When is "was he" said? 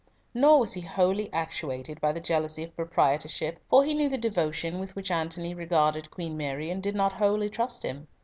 0.61-0.81